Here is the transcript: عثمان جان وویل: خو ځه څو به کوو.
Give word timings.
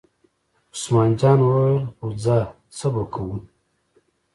عثمان 0.73 1.11
جان 1.19 1.39
وویل: 1.41 1.83
خو 1.95 2.05
ځه 2.23 2.37
څو 2.77 2.87
به 2.93 3.03
کوو. 3.13 3.35